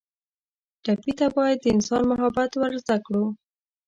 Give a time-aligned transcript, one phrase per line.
[0.83, 3.25] ټپي ته باید د انسان محبت ور زده کړو.